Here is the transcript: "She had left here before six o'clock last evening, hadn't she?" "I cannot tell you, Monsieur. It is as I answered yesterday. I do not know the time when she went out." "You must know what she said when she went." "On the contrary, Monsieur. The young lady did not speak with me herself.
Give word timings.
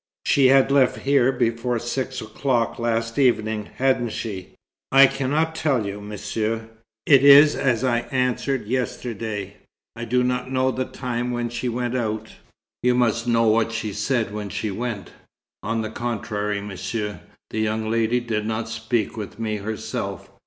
"She 0.25 0.47
had 0.47 0.71
left 0.71 1.01
here 1.01 1.31
before 1.31 1.77
six 1.77 2.21
o'clock 2.21 2.79
last 2.79 3.19
evening, 3.19 3.69
hadn't 3.75 4.09
she?" 4.13 4.55
"I 4.91 5.05
cannot 5.05 5.53
tell 5.53 5.85
you, 5.85 6.01
Monsieur. 6.01 6.69
It 7.05 7.23
is 7.23 7.55
as 7.55 7.83
I 7.83 7.99
answered 8.09 8.65
yesterday. 8.65 9.57
I 9.95 10.05
do 10.05 10.23
not 10.23 10.51
know 10.51 10.71
the 10.71 10.85
time 10.85 11.29
when 11.29 11.49
she 11.49 11.69
went 11.69 11.95
out." 11.95 12.33
"You 12.81 12.95
must 12.95 13.27
know 13.27 13.45
what 13.45 13.71
she 13.71 13.93
said 13.93 14.33
when 14.33 14.49
she 14.49 14.71
went." 14.71 15.11
"On 15.61 15.81
the 15.83 15.91
contrary, 15.91 16.61
Monsieur. 16.61 17.19
The 17.51 17.59
young 17.59 17.87
lady 17.91 18.19
did 18.19 18.47
not 18.47 18.69
speak 18.69 19.15
with 19.15 19.37
me 19.37 19.57
herself. 19.57 20.31